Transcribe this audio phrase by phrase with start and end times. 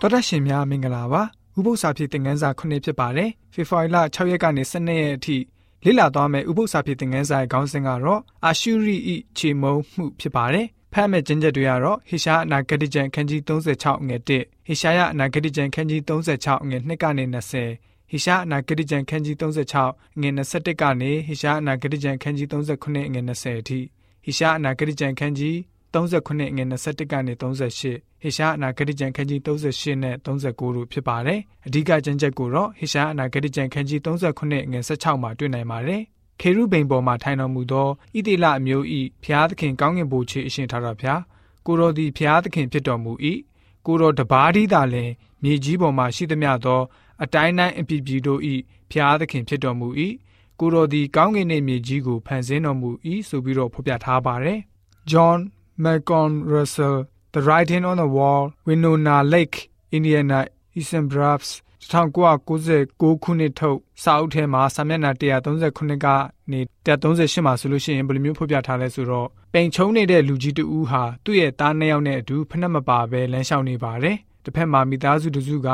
[0.00, 1.22] တော်တရှင်များမင်္ဂလာပါ
[1.56, 5.36] ဥပု္ပ္ပစာဖြစ်သင်ခန်းစာ9ဖြစ်ပါတယ်ဖေဖော်ဝါရီလ6ရက်ကနေ12ရက်အထိ
[5.84, 23.78] လေ့လာသွားမယ့်ဥပု္ပ္ပစာဖြစ်သင်ခန်းစာရဲ့ခေါင်းစဉ်ကတော့အာရှုရိဤခြေမုံမှုဖြစ်ပါတယ်ဖတ်မဲ့ကျမ်းချက်တွေကတော့ဟေရှာအနာဂတိကျမ်းခန်းကြီး36ငွေ1ဟေရှာယအနာဂတိကျမ်းခန်းကြီး36ငွေ2ကနေ20ဟေရှာအနာဂတိကျမ်းခန်းကြီး36ငွေ21ကနေဟေရှာအနာဂတိကျမ်းခန်းကြီး39ငွေ20အထိ
[24.24, 25.56] ဟေရှာအနာဂတိကျမ်းခန်းကြီး
[25.96, 36.02] 39ငွေ21ကနေ38ဟေရှာအနာဂတိကျမ်းခန်းကြီး38နဲ့39တို့ဖြစ်ပါတယ်။အဓိကကျမ်းချက်ကိုတော့ဟေရှာအနာဂတိကျမ်းခန်းကြီး39ငွေ16မှာတွေ့နိုင်ပါတယ်။
[36.40, 38.84] ခေရုဗိန်ပေါ်မှာထိုင်တော်မူသောဣတိလအမျိုး၏
[39.24, 41.20] ဖျားသခင်ကောင်းကင်ဘုရားအရှင်ထာတော်ဖျား
[41.66, 43.12] ကိုတော်သည်ဖျားသခင်ဖြစ်တော်မူ၏
[43.86, 45.10] ကိုတော်တပါးဒီသာလင်
[45.42, 46.80] မြေကြီးပေါ်မှာရှိသမျှသော
[47.22, 48.40] အတိုင်းတိုင်းအပြည်ပြည်တို့၏
[48.90, 49.88] ဖျားသခင်ဖြစ်တော်မူ၏
[50.60, 52.90] ကိုတော်သည်ကောင်းကင်နှင့်မြေကြီးကိုဖန်ဆင်းတော်မူ၏
[53.28, 54.58] ဆိုပြီးတော့ဖော်ပြထားပါတယ်။
[55.10, 55.38] John
[55.78, 61.50] Malcolm Russell The Writing on the Wall Winona Lake Indiana Eastern Braves
[61.90, 66.06] 1996ခုနှစ်ထုတ်စာအုပ်ထဲမှာစာမျက်နှာ139က
[66.50, 75.68] နေ138မှာဆိုလို့ရှိရင်ဘယ်လိုမျိုးဖော်ပြထားလဲဆိုတော့ပိန်ချုံနေတဲ့လူကြီးတဦးဟာသူ့ရဲ့သားနှစ်ယောက်နဲ့အတူဖက်နှက်မပါပဲလမ်းလျှောက်နေပါတယ်။တစ်ဖက်မှာမိသားစုတစုက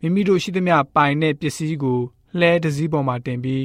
[0.00, 2.00] မိမိတို့ရှိသမျှပိုင်တဲ့ပစ္စည်းကို
[2.38, 3.64] လှဲတစ်စည်းပေါ်မှာတင်ပြီး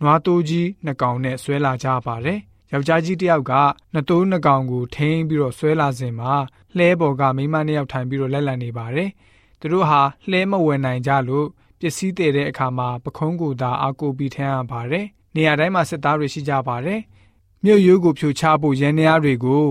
[0.00, 2.40] နွားတိုးကြီးနှစ်ကောင်နဲ့ဆွဲလာကြပါတယ်။
[2.72, 3.52] ယောက်ျားကြီးတစ်ယောက်က
[3.92, 6.32] နှစ်တိုးနှစ်ကောင်ကိုထိန်းပြီးတော့ဆွဲလာစဉ်မှာ
[6.76, 9.10] လှဲပေါ်ကမိန်းမနှစ်ယောက်ထိုင်ပြီးတော့လက်လံနေပါတယ်။
[9.60, 11.46] သူတို့ဟာလှဲမဝယ်နိုင်ကြလို့
[11.78, 17.00] ပစ္စည်းတည်တဲ့အခါမှာပခုံးကိုသာအာကိုပြီးထမ်းရပါတယ်။နေရာတိုင်းမှာစစ်သားတွေရှိကြပါတယ်။
[17.64, 19.64] မြို့ရိုးကိုဖြိုချဖို့ရန်နေရာတွေကို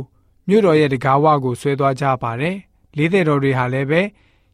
[0.48, 2.56] မြို့တော်ရဲ့တကားဝကိုဆွဲသွားကြပါတယ်။
[2.98, 4.02] လေးတဲ့တော်တွေဟာလည်းပဲ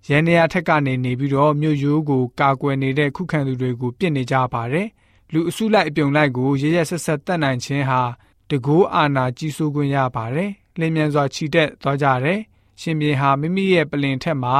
[0.09, 4.87] ရန်နေရာထက်ကနေနေပြီးတော့မြို့ရိုးကိုကာကွယ်နေတဲ့ခုခံသူတွေကိုပြစ်နေကြပါတယ်။
[5.33, 8.01] လူအစုလိုက်အပြုံလိုက်ကိုရရဆက်ဆက်တတ်နိုင်ခြင်းဟာ
[8.49, 12.39] တကိုးအာနာကြီးစိုးခွင့်ရပါတယ်လင်းမြန်စွာခြိတက်သွားကြတယ်
[12.81, 14.57] ရှင်ဘင်ဟာမိမိရဲ့ပလင်ထက်မှာ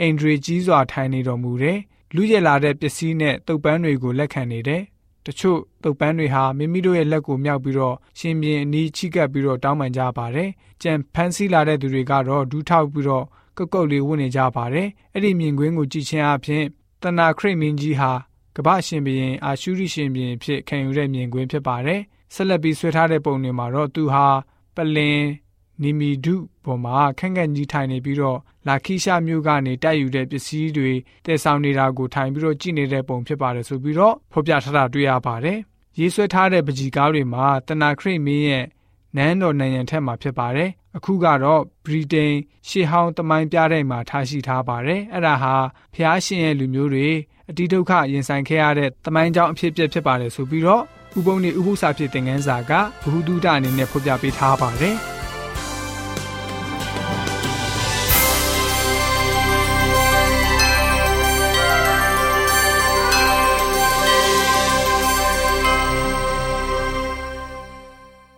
[0.00, 1.78] အိန္ဒြေကြီးစွာထိုင်နေတော်မူတယ်
[2.14, 4.82] လူရလာတဲ့ပစ္စည်းနဲ့တုပ်ပန်းတွေကိုလက်ခံနေတယ်
[5.26, 10.50] တချို့တုပ်ပန်းတွေဟာမိမိတို့ရဲ့လက်ကိုမြောက်ပြီးတော့ရှင်ဘင်အနီးချိကပ်ပြီးတော့တောင်းပန်ကြပါတယ်
[10.82, 13.24] ကြံဖန်းစီလာတဲ့သူတွေကတော့ဒူးထောက်ပြီးတော့
[13.56, 16.64] ကုတ်ကုတ်လေးဝတ်နေကြပါတယ်အဲ့ဒီမြင်ကွင်းကိုကြည့်ချင်းအပြင်
[17.02, 18.12] တနာခရိတ်မင်းကြီးဟာ
[18.56, 22.00] ကမ္ဘာရှင်ဘုရင်အာရှုရိရှင်ဘုရင်ဖြစ်ခံယူတဲ့မြင်ကွင်းဖြစ်ပါတယ်
[22.34, 24.26] ဆက်လက်ပြီးဆွဲထားတဲ့ပုံတွေမှာတော့သူဟာ
[24.76, 25.20] ပလင်
[25.82, 30.90] နီမီဒုပေါ်မှာခန့်ခန့်ကြီးထိုင်နေပြီးတော့လာခိရှမြို့ကနေတိုက်ယူတဲ့ပစ္စည်းတွေ
[31.24, 35.58] တည်ဆောင်နေတာကိုထိုင်ပြီးတော့ကြည့်နေတဲ့ပုံဖြစ်ပါတယ်ဆိုပြီးတော့ဖော်ပြထားတာတွေ့ရပါတယ်။
[35.98, 38.66] ရေးဆွဲထားတဲ့ပကြီကားတွေမှာတနာခရိမင်းရဲ့
[39.16, 42.34] နန်းတော်နိုင်ရန်ထက်မှာဖြစ်ပါတယ်။အခုကတော့ဗြိတိန်
[42.68, 45.54] ရှေးဟောင်းတမိုင်းပြတဲ့မှာထားရှိထားပါတယ်။အဲ့ဒါဟာ
[45.94, 47.08] ဖျားရှင်ရဲ့လူမျိုးတွေ
[47.50, 50.82] အတိဒုက္ခရင်ဆိုင်ခဲ့ရတဲ့တမိုင်းကြောင်းအဖြစ်အပျက်ဖြစ်ပါတယ်ဆိုပြီးတော့
[51.18, 52.72] ဥပုံနေဥပု္ပ္ပစာဖြစ်တဲ့ငန်းစာက
[53.02, 54.96] ဘ ഹു တုဒအနေနဲ့ဖော်ပြပေးထားပါတယ်။